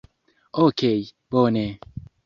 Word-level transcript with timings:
Okej, 0.63 1.07
bone. 1.29 1.65